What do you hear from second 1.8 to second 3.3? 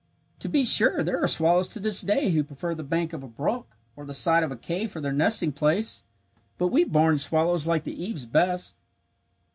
day who prefer the bank of a